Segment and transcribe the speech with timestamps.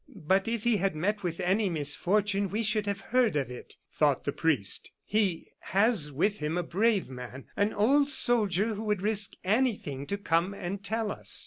[0.15, 4.23] "But if he had met with any misfortune we should have heard of it," thought
[4.23, 4.89] the priest.
[5.05, 10.17] "He has with him a brave man an old soldier who would risk anything to
[10.17, 11.39] come and tell us."